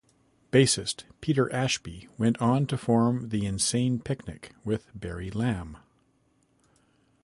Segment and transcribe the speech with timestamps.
[0.51, 5.77] Bassist Peter Ashby went on to form the insane picnic with Barry Lamb.